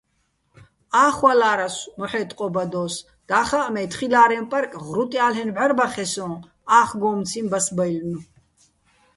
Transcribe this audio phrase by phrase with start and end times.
[1.03, 2.93] ა́ხვალა́რასო̆, მოჰ̦ე́ ტყო́ბადოს,
[3.29, 6.27] და́ხაჸ მე თხილა́რეჼ პარკ ღრუტჲა́ლ'ენო̆ ბჵარბახეჼ სოჼ,
[6.79, 8.23] ა́ხგო́მცი ბასბაჲლნო̆.